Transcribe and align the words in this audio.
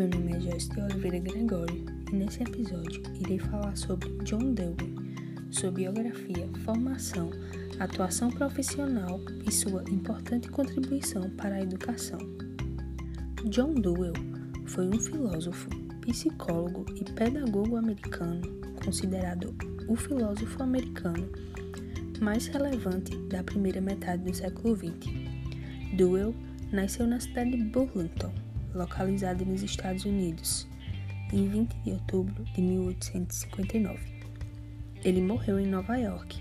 Meu 0.00 0.08
nome 0.08 0.32
é 0.32 0.56
de 0.56 0.80
Oliveira 0.80 1.18
Gregório 1.18 1.84
e 2.10 2.14
nesse 2.16 2.42
episódio 2.42 3.02
irei 3.20 3.38
falar 3.38 3.76
sobre 3.76 4.08
John 4.24 4.54
Dewey, 4.54 4.94
sua 5.50 5.70
biografia, 5.70 6.48
formação, 6.64 7.30
atuação 7.78 8.30
profissional 8.30 9.20
e 9.46 9.52
sua 9.52 9.84
importante 9.90 10.48
contribuição 10.48 11.28
para 11.36 11.56
a 11.56 11.60
educação. 11.60 12.18
John 13.50 13.74
Dewey 13.74 14.14
foi 14.64 14.88
um 14.88 14.98
filósofo, 14.98 15.68
psicólogo 16.00 16.86
e 16.96 17.04
pedagogo 17.04 17.76
americano, 17.76 18.40
considerado 18.82 19.54
o 19.86 19.94
filósofo 19.96 20.62
americano 20.62 21.30
mais 22.22 22.46
relevante 22.46 23.14
da 23.28 23.44
primeira 23.44 23.82
metade 23.82 24.24
do 24.24 24.34
século 24.34 24.74
XX. 24.74 25.12
Dewey 25.94 26.34
nasceu 26.72 27.06
na 27.06 27.20
cidade 27.20 27.50
de 27.50 27.64
Burlington, 27.64 28.32
localizada 28.74 29.44
nos 29.44 29.62
Estados 29.62 30.04
Unidos, 30.04 30.66
em 31.32 31.48
20 31.48 31.74
de 31.84 31.90
outubro 31.92 32.44
de 32.44 32.62
1859. 32.62 33.98
Ele 35.04 35.20
morreu 35.20 35.58
em 35.58 35.66
Nova 35.66 35.96
York, 35.96 36.40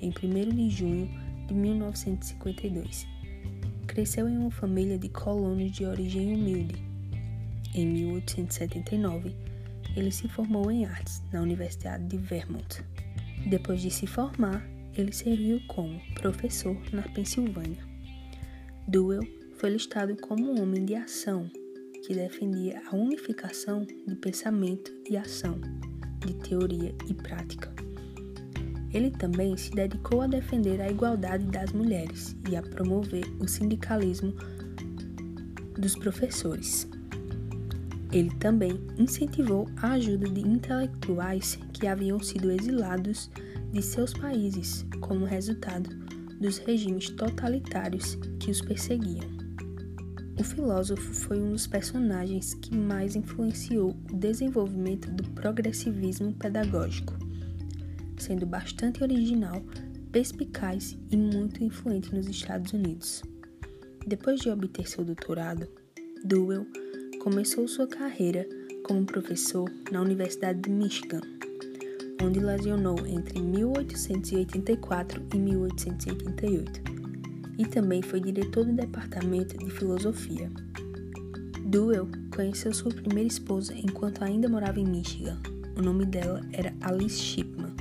em 0.00 0.10
1 0.10 0.54
de 0.54 0.70
junho 0.70 1.08
de 1.46 1.54
1952. 1.54 3.06
Cresceu 3.86 4.28
em 4.28 4.38
uma 4.38 4.50
família 4.50 4.98
de 4.98 5.08
colonos 5.08 5.72
de 5.72 5.84
origem 5.84 6.34
humilde. 6.34 6.76
Em 7.74 7.86
1879, 7.86 9.34
ele 9.96 10.12
se 10.12 10.28
formou 10.28 10.70
em 10.70 10.84
artes 10.84 11.22
na 11.32 11.40
Universidade 11.40 12.04
de 12.06 12.16
Vermont. 12.16 12.84
Depois 13.48 13.80
de 13.80 13.90
se 13.90 14.06
formar, 14.06 14.64
ele 14.94 15.12
serviu 15.12 15.60
como 15.66 16.00
professor 16.14 16.76
na 16.92 17.02
Pensilvânia. 17.02 17.82
Duell 18.86 19.22
foi 19.56 19.70
listado 19.70 20.16
como 20.16 20.52
um 20.52 20.62
homem 20.62 20.84
de 20.84 20.94
ação 20.94 21.50
que 22.08 22.14
defendia 22.14 22.80
a 22.90 22.96
unificação 22.96 23.84
de 23.84 24.16
pensamento 24.16 24.90
e 25.10 25.14
ação, 25.14 25.60
de 26.24 26.32
teoria 26.36 26.94
e 27.06 27.12
prática. 27.12 27.70
Ele 28.94 29.10
também 29.10 29.54
se 29.58 29.70
dedicou 29.72 30.22
a 30.22 30.26
defender 30.26 30.80
a 30.80 30.90
igualdade 30.90 31.44
das 31.44 31.70
mulheres 31.70 32.34
e 32.50 32.56
a 32.56 32.62
promover 32.62 33.26
o 33.38 33.46
sindicalismo 33.46 34.32
dos 35.78 35.94
professores. 35.96 36.88
Ele 38.10 38.30
também 38.36 38.80
incentivou 38.96 39.68
a 39.76 39.92
ajuda 39.92 40.30
de 40.30 40.40
intelectuais 40.40 41.58
que 41.74 41.86
haviam 41.86 42.18
sido 42.20 42.50
exilados 42.50 43.30
de 43.70 43.82
seus 43.82 44.14
países 44.14 44.86
como 45.02 45.26
resultado 45.26 45.90
dos 46.40 46.56
regimes 46.56 47.10
totalitários 47.10 48.14
que 48.40 48.50
os 48.50 48.62
perseguiam. 48.62 49.47
O 50.38 50.44
filósofo 50.44 51.12
foi 51.12 51.40
um 51.40 51.50
dos 51.50 51.66
personagens 51.66 52.54
que 52.54 52.72
mais 52.72 53.16
influenciou 53.16 53.90
o 54.08 54.14
desenvolvimento 54.16 55.10
do 55.10 55.28
progressivismo 55.30 56.32
pedagógico, 56.32 57.12
sendo 58.16 58.46
bastante 58.46 59.02
original, 59.02 59.60
perspicaz 60.12 60.96
e 61.10 61.16
muito 61.16 61.64
influente 61.64 62.14
nos 62.14 62.28
Estados 62.28 62.72
Unidos. 62.72 63.22
Depois 64.06 64.38
de 64.38 64.48
obter 64.48 64.88
seu 64.88 65.04
doutorado, 65.04 65.68
Duell 66.24 66.64
começou 67.20 67.66
sua 67.66 67.88
carreira 67.88 68.48
como 68.84 69.04
professor 69.04 69.68
na 69.90 70.00
Universidade 70.00 70.60
de 70.60 70.70
Michigan, 70.70 71.20
onde 72.22 72.38
lecionou 72.38 73.04
entre 73.08 73.40
1884 73.40 75.20
e 75.34 75.36
1888 75.36 76.97
e 77.58 77.66
também 77.66 78.00
foi 78.00 78.20
diretor 78.20 78.64
do 78.64 78.72
departamento 78.72 79.58
de 79.58 79.68
filosofia. 79.70 80.50
Duell 81.66 82.08
conheceu 82.34 82.72
sua 82.72 82.90
primeira 82.90 83.28
esposa 83.28 83.74
enquanto 83.74 84.22
ainda 84.22 84.48
morava 84.48 84.80
em 84.80 84.86
Michigan. 84.86 85.38
O 85.76 85.82
nome 85.82 86.06
dela 86.06 86.40
era 86.52 86.72
Alice 86.80 87.18
Shipman 87.18 87.76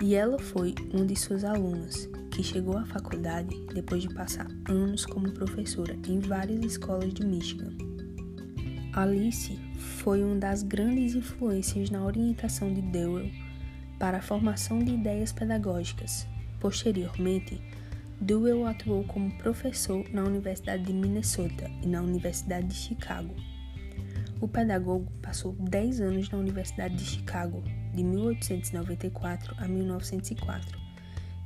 e 0.00 0.14
ela 0.14 0.38
foi 0.38 0.74
uma 0.94 1.04
de 1.04 1.14
suas 1.14 1.44
alunas, 1.44 2.08
que 2.30 2.42
chegou 2.42 2.78
à 2.78 2.84
faculdade 2.86 3.54
depois 3.74 4.02
de 4.02 4.14
passar 4.14 4.48
anos 4.68 5.04
como 5.04 5.30
professora 5.32 5.96
em 6.08 6.20
várias 6.20 6.64
escolas 6.64 7.12
de 7.12 7.26
Michigan. 7.26 7.72
Alice 8.94 9.58
foi 9.78 10.22
uma 10.22 10.36
das 10.36 10.62
grandes 10.62 11.14
influências 11.14 11.90
na 11.90 12.04
orientação 12.04 12.72
de 12.72 12.82
Dewey 12.82 13.32
para 13.98 14.18
a 14.18 14.22
formação 14.22 14.78
de 14.78 14.92
ideias 14.92 15.32
pedagógicas. 15.32 16.26
Posteriormente, 16.58 17.60
Duell 18.22 18.64
atuou 18.66 19.02
como 19.02 19.36
professor 19.38 20.08
na 20.12 20.22
Universidade 20.22 20.84
de 20.84 20.92
Minnesota 20.92 21.68
e 21.82 21.88
na 21.88 22.00
Universidade 22.00 22.68
de 22.68 22.74
Chicago. 22.74 23.34
O 24.40 24.46
pedagogo 24.46 25.10
passou 25.20 25.54
10 25.58 26.00
anos 26.00 26.30
na 26.30 26.38
Universidade 26.38 26.94
de 26.94 27.04
Chicago, 27.04 27.64
de 27.92 28.04
1894 28.04 29.56
a 29.58 29.66
1904, 29.66 30.78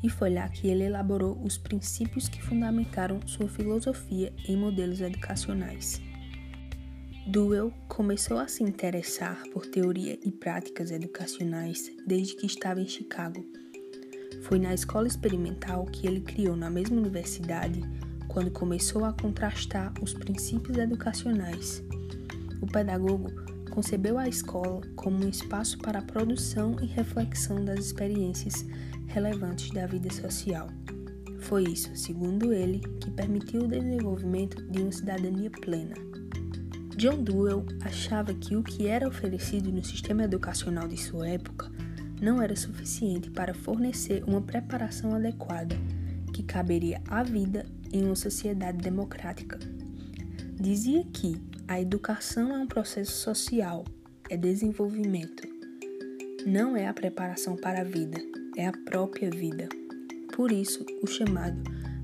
e 0.03 0.11
foi 0.11 0.35
lá 0.35 0.47
que 0.51 0.69
ele 0.69 0.85
elaborou 0.85 1.43
os 1.43 1.57
princípios 1.57 2.29
que 2.29 2.43
fundamentaram 2.43 3.27
sua 3.27 3.49
filosofia 3.49 4.31
em 4.47 4.55
modelos 4.55 5.01
educacionais. 5.01 6.03
Duell 7.27 7.73
começou 7.89 8.39
a 8.39 8.49
se 8.49 8.63
interessar 8.63 9.43
por 9.51 9.65
teoria 9.65 10.19
e 10.23 10.31
práticas 10.31 10.91
educacionais 10.91 11.91
desde 12.07 12.37
que 12.37 12.45
estava 12.45 12.83
em 12.83 12.87
Chicago 12.87 13.43
foi 14.47 14.61
na 14.61 14.73
escola 14.73 15.09
experimental 15.09 15.85
que 15.87 16.07
ele 16.07 16.21
criou 16.21 16.55
na 16.55 16.71
mesma 16.71 16.97
universidade 16.97 17.83
quando 18.29 18.49
começou 18.49 19.05
a 19.05 19.13
contrastar 19.13 19.93
os 20.01 20.15
princípios 20.15 20.79
educacionais. 20.79 21.83
O 22.61 22.67
pedagogo 22.67 23.29
concebeu 23.73 24.17
a 24.17 24.29
escola 24.29 24.83
como 24.95 25.25
um 25.25 25.29
espaço 25.29 25.77
para 25.79 25.99
a 25.99 26.03
produção 26.03 26.77
e 26.81 26.87
reflexão 26.87 27.65
das 27.65 27.87
experiências 27.87 28.65
relevantes 29.09 29.71
da 29.71 29.85
vida 29.85 30.13
social. 30.13 30.69
Foi 31.41 31.65
isso, 31.65 31.91
segundo 31.97 32.53
ele, 32.53 32.79
que 33.01 33.11
permitiu 33.11 33.63
o 33.63 33.69
desenvolvimento 33.69 34.63
de 34.71 34.81
uma 34.81 34.93
cidadania 34.93 35.51
plena. 35.51 35.97
John 36.97 37.23
Dewey 37.23 37.65
achava 37.83 38.33
que 38.33 38.55
o 38.55 38.63
que 38.63 38.87
era 38.87 39.09
oferecido 39.09 39.73
no 39.73 39.85
sistema 39.85 40.23
educacional 40.23 40.87
de 40.87 40.97
sua 40.97 41.29
época 41.29 41.71
não 42.21 42.41
era 42.41 42.57
suficiente 42.57 43.31
para 43.31 43.55
fornecer 43.55 44.25
uma 44.27 44.41
preparação 44.41 45.15
adequada 45.15 45.77
que 46.33 46.43
caberia 46.43 47.01
à 47.09 47.23
vida 47.23 47.67
em 47.93 48.05
uma 48.05 48.17
sociedade 48.17 48.79
democrática. 48.79 49.59
Dizia 50.59 51.05
que 51.13 51.41
a 51.69 51.81
educação 51.81 52.55
é 52.55 52.59
um 52.59 52.67
processo 52.67 53.13
social, 53.13 53.85
é 54.31 54.37
desenvolvimento. 54.37 55.47
Não 56.47 56.77
é 56.77 56.87
a 56.87 56.95
preparação 56.95 57.57
para 57.57 57.81
a 57.81 57.85
vida, 57.85 58.19
é 58.57 58.67
a 58.67 58.73
própria 58.73 59.31
vida. 59.31 59.69
Por 60.35 60.53
isso, 60.53 60.85
o 61.03 61.07
chamado 61.07 61.59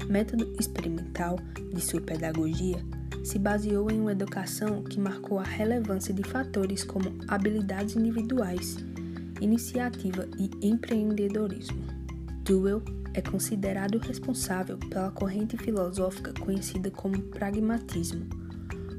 método 0.09 0.53
experimental 0.59 1.39
de 1.73 1.81
sua 1.81 2.01
pedagogia 2.01 2.79
se 3.25 3.39
baseou 3.39 3.91
em 3.91 4.01
uma 4.01 4.13
educação 4.13 4.83
que 4.83 4.99
marcou 4.99 5.39
a 5.39 5.45
relevância 5.45 6.13
de 6.13 6.25
fatores 6.25 6.83
como 6.83 7.15
habilidades 7.29 7.95
individuais 7.95 8.77
iniciativa 9.43 10.29
e 10.39 10.51
empreendedorismo. 10.67 11.83
Duell 12.45 12.83
é 13.15 13.21
considerado 13.21 13.99
responsável 13.99 14.79
pela 14.79 15.11
corrente 15.11 15.57
filosófica 15.57 16.33
conhecida 16.41 16.91
como 16.91 17.21
pragmatismo, 17.23 18.27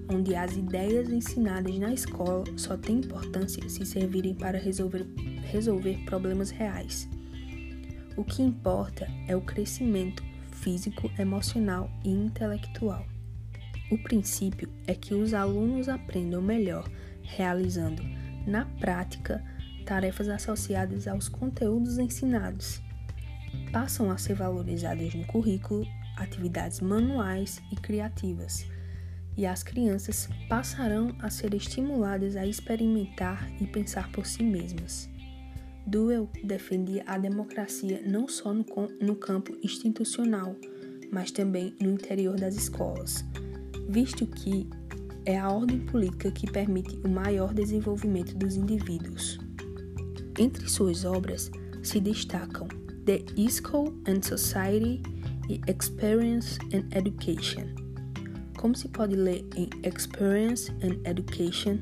onde 0.09 0.35
as 0.35 0.55
ideias 0.55 1.09
ensinadas 1.09 1.79
na 1.79 1.93
escola 1.93 2.43
só 2.57 2.77
têm 2.77 2.97
importância 2.97 3.67
se 3.69 3.85
servirem 3.85 4.35
para 4.35 4.59
resolver, 4.59 5.07
resolver 5.43 5.97
problemas 6.05 6.49
reais. 6.49 7.09
O 8.15 8.23
que 8.23 8.43
importa 8.43 9.07
é 9.27 9.35
o 9.35 9.41
crescimento 9.41 10.23
físico, 10.51 11.09
emocional 11.17 11.89
e 12.03 12.09
intelectual. 12.09 13.05
O 13.89 13.97
princípio 13.97 14.69
é 14.87 14.93
que 14.93 15.13
os 15.13 15.33
alunos 15.33 15.89
aprendam 15.89 16.41
melhor 16.41 16.89
realizando, 17.21 18.03
na 18.45 18.65
prática, 18.65 19.43
tarefas 19.83 20.29
associadas 20.29 21.07
aos 21.07 21.29
conteúdos 21.29 21.99
ensinados. 21.99 22.81
Passam 23.71 24.09
a 24.09 24.17
ser 24.17 24.35
valorizadas 24.35 25.13
no 25.13 25.25
currículo 25.27 25.85
atividades 26.17 26.79
manuais 26.79 27.61
e 27.71 27.75
criativas, 27.75 28.65
e 29.35 29.45
as 29.45 29.63
crianças 29.63 30.29
passarão 30.47 31.15
a 31.19 31.29
ser 31.29 31.53
estimuladas 31.53 32.35
a 32.35 32.45
experimentar 32.45 33.49
e 33.59 33.65
pensar 33.65 34.11
por 34.11 34.25
si 34.25 34.43
mesmas. 34.43 35.09
Duell 35.85 36.29
defendia 36.43 37.03
a 37.05 37.17
democracia 37.17 38.01
não 38.05 38.27
só 38.27 38.53
no, 38.53 38.65
no 39.01 39.15
campo 39.15 39.57
institucional, 39.63 40.55
mas 41.11 41.31
também 41.31 41.75
no 41.81 41.91
interior 41.91 42.39
das 42.39 42.55
escolas, 42.55 43.25
visto 43.89 44.25
que 44.25 44.69
é 45.25 45.37
a 45.37 45.49
ordem 45.49 45.79
política 45.79 46.31
que 46.31 46.49
permite 46.49 46.95
o 47.03 47.09
maior 47.09 47.53
desenvolvimento 47.53 48.35
dos 48.35 48.55
indivíduos. 48.55 49.39
Entre 50.37 50.67
suas 50.69 51.05
obras 51.05 51.51
se 51.83 51.99
destacam 51.99 52.67
The 53.05 53.23
School 53.49 53.93
and 54.07 54.21
Society 54.23 55.01
e 55.49 55.61
Experience 55.67 56.57
and 56.73 56.85
Education. 56.95 57.75
Como 58.57 58.75
se 58.75 58.87
pode 58.87 59.15
ler 59.15 59.45
em 59.55 59.69
Experience 59.83 60.71
and 60.81 60.97
Education, 61.07 61.79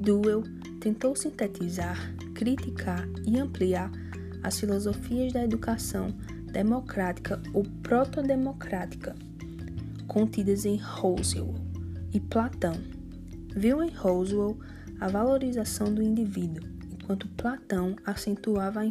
Duell 0.00 0.44
tentou 0.80 1.16
sintetizar, 1.16 1.98
criticar 2.34 3.08
e 3.26 3.38
ampliar 3.38 3.90
as 4.42 4.60
filosofias 4.60 5.32
da 5.32 5.42
educação 5.42 6.08
democrática 6.52 7.42
ou 7.54 7.64
protodemocrática 7.82 9.16
contidas 10.06 10.64
em 10.64 10.76
Roswell 10.76 11.54
e 12.12 12.20
Platão. 12.20 12.76
Viu 13.56 13.82
em 13.82 13.90
Roswell 13.90 14.58
a 15.00 15.08
valorização 15.08 15.92
do 15.92 16.02
indivíduo, 16.02 16.73
enquanto 17.04 17.28
Platão 17.36 17.94
acentuava 18.06 18.80
a 18.80 18.90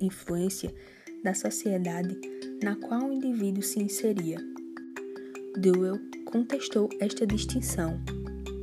influência 0.00 0.74
da 1.22 1.34
sociedade 1.34 2.18
na 2.62 2.74
qual 2.74 3.02
o 3.02 3.12
indivíduo 3.12 3.62
se 3.62 3.82
inseria. 3.82 4.38
Dewey 5.58 6.00
contestou 6.24 6.88
esta 6.98 7.26
distinção. 7.26 8.00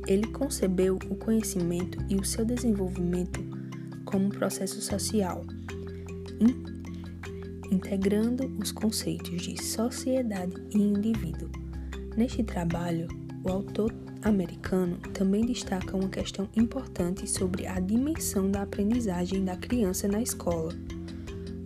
Ele 0.08 0.26
concebeu 0.32 0.98
o 1.08 1.14
conhecimento 1.14 2.04
e 2.08 2.16
o 2.16 2.24
seu 2.24 2.44
desenvolvimento 2.44 3.40
como 4.04 4.26
um 4.26 4.30
processo 4.30 4.80
social, 4.80 5.44
integrando 7.70 8.46
os 8.58 8.72
conceitos 8.72 9.42
de 9.42 9.62
sociedade 9.62 10.54
e 10.74 10.78
indivíduo. 10.78 11.50
Neste 12.16 12.42
trabalho, 12.42 13.06
o 13.44 13.52
autor 13.52 13.92
americano 14.22 14.98
também 15.14 15.44
destaca 15.44 15.96
uma 15.96 16.08
questão 16.08 16.48
importante 16.56 17.28
sobre 17.28 17.66
a 17.66 17.78
dimensão 17.78 18.50
da 18.50 18.62
aprendizagem 18.62 19.44
da 19.44 19.56
criança 19.56 20.08
na 20.08 20.20
escola. 20.20 20.72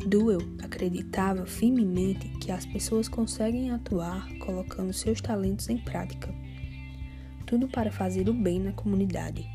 Duell 0.06 0.40
acreditava 0.62 1.46
firmemente 1.46 2.28
que 2.40 2.50
as 2.50 2.66
pessoas 2.66 3.08
conseguem 3.08 3.70
atuar 3.70 4.28
colocando 4.38 4.92
seus 4.92 5.20
talentos 5.20 5.68
em 5.68 5.78
prática. 5.78 6.34
Tudo 7.46 7.68
para 7.68 7.92
fazer 7.92 8.28
o 8.28 8.34
bem 8.34 8.58
na 8.58 8.72
comunidade. 8.72 9.48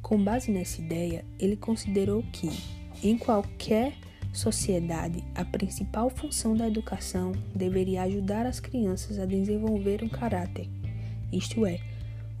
Com 0.00 0.22
base 0.22 0.50
nessa 0.50 0.80
ideia, 0.80 1.24
ele 1.38 1.56
considerou 1.56 2.22
que, 2.32 2.50
em 3.02 3.16
qualquer 3.16 3.94
sociedade, 4.32 5.24
a 5.34 5.44
principal 5.44 6.08
função 6.10 6.56
da 6.56 6.66
educação 6.66 7.32
deveria 7.54 8.02
ajudar 8.02 8.46
as 8.46 8.60
crianças 8.60 9.18
a 9.18 9.26
desenvolver 9.26 10.02
um 10.02 10.08
caráter, 10.08 10.68
isto 11.32 11.64
é, 11.64 11.80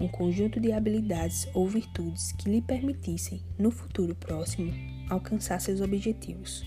um 0.00 0.08
conjunto 0.08 0.60
de 0.60 0.72
habilidades 0.72 1.48
ou 1.54 1.68
virtudes 1.68 2.32
que 2.32 2.50
lhe 2.50 2.60
permitissem, 2.60 3.42
no 3.58 3.70
futuro 3.70 4.14
próximo, 4.14 4.72
alcançar 5.08 5.60
seus 5.60 5.80
objetivos. 5.80 6.64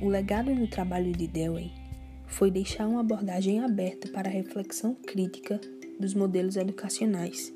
O 0.00 0.08
legado 0.08 0.54
do 0.54 0.66
trabalho 0.66 1.12
de 1.12 1.26
Dewey 1.26 1.70
foi 2.26 2.50
deixar 2.50 2.86
uma 2.86 3.00
abordagem 3.00 3.60
aberta 3.60 4.08
para 4.08 4.28
a 4.28 4.32
reflexão 4.32 4.94
crítica 4.94 5.60
dos 5.98 6.14
modelos 6.14 6.56
educacionais. 6.56 7.52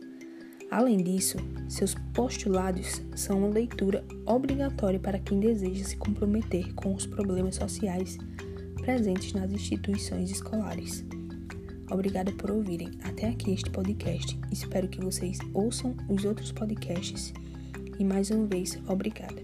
Além 0.71 0.99
disso, 0.99 1.39
seus 1.69 1.95
postulados 2.13 3.01
são 3.15 3.39
uma 3.39 3.49
leitura 3.49 4.05
obrigatória 4.27 4.99
para 4.99 5.19
quem 5.19 5.39
deseja 5.39 5.85
se 5.85 5.97
comprometer 5.97 6.75
com 6.75 6.95
os 6.95 7.07
problemas 7.07 7.57
sociais 7.57 8.19
presentes 8.83 9.33
nas 9.33 9.53
instituições 9.53 10.31
escolares. 10.31 11.05
Obrigada 11.91 12.33
por 12.33 12.51
ouvirem 12.51 12.91
até 13.03 13.29
aqui 13.29 13.53
este 13.53 13.71
podcast. 13.71 14.39
Espero 14.51 14.89
que 14.89 15.01
vocês 15.01 15.39
ouçam 15.53 15.95
os 16.09 16.25
outros 16.25 16.53
podcasts. 16.53 17.33
E 17.99 18.05
mais 18.05 18.31
uma 18.31 18.47
vez, 18.47 18.81
obrigada. 18.89 19.43